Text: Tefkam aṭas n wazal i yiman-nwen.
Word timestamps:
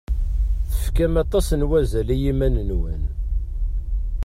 Tefkam 0.71 1.13
aṭas 1.23 1.47
n 1.59 1.61
wazal 1.69 2.09
i 2.15 2.17
yiman-nwen. 2.23 3.03